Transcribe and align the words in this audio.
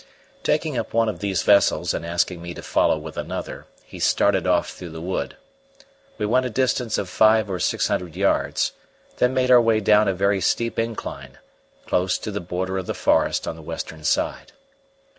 Taking 0.41 0.79
up 0.79 0.95
one 0.95 1.07
of 1.09 1.19
these 1.19 1.43
vessels 1.43 1.93
and 1.93 2.03
asking 2.03 2.41
me 2.41 2.55
to 2.55 2.63
follow 2.63 2.97
with 2.97 3.17
another, 3.17 3.67
he 3.83 3.99
started 3.99 4.47
off 4.47 4.71
through 4.71 4.89
the 4.89 4.99
wood. 4.99 5.37
We 6.17 6.25
went 6.25 6.43
a 6.43 6.49
distance 6.49 6.97
of 6.97 7.07
five 7.07 7.51
or 7.51 7.59
six 7.59 7.87
hundred 7.87 8.15
yards, 8.15 8.71
then 9.17 9.35
made 9.35 9.51
our 9.51 9.61
way 9.61 9.79
down 9.79 10.07
a 10.07 10.15
very 10.15 10.41
steep 10.41 10.79
incline, 10.79 11.37
close 11.85 12.17
to 12.17 12.31
the 12.31 12.41
border 12.41 12.79
of 12.79 12.87
the 12.87 12.95
forest 12.95 13.47
on 13.47 13.55
the 13.55 13.61
western 13.61 14.03
side. 14.03 14.53